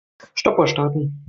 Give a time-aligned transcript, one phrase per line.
[0.35, 1.19] Stoppuhr starten.